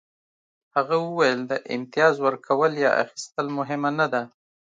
هغه 0.75 0.95
وویل 1.07 1.39
د 1.47 1.53
امتیاز 1.75 2.15
ورکول 2.25 2.71
یا 2.83 2.91
اخیستل 3.03 3.47
مهمه 3.57 3.91
نه 3.99 4.07
ده 4.13 4.21